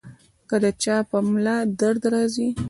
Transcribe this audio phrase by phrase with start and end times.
[0.49, 2.47] کۀ د چا پۀ ملا درد راځي-